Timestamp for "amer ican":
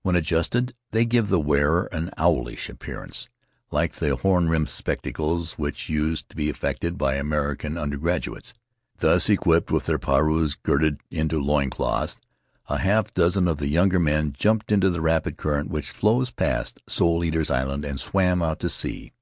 7.18-7.78